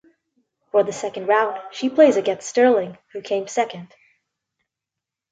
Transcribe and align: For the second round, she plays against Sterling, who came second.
For 0.71 0.81
the 0.83 0.91
second 0.93 1.27
round, 1.27 1.61
she 1.71 1.87
plays 1.87 2.15
against 2.17 2.49
Sterling, 2.49 2.97
who 3.13 3.21
came 3.21 3.45
second. 3.47 3.93